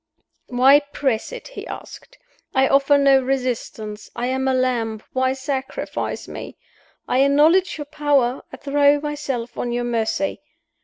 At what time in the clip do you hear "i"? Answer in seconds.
2.55-2.67, 4.15-4.25, 7.07-7.19, 8.51-8.57